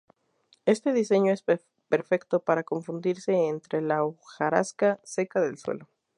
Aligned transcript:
Este 0.65 0.93
diseño 0.93 1.31
es 1.31 1.43
perfecto 1.87 2.39
para 2.39 2.63
confundirse 2.63 3.33
entre 3.49 3.83
la 3.83 4.03
hojarasca 4.03 4.99
seca 5.03 5.41
del 5.41 5.59
suelo. 5.59 5.89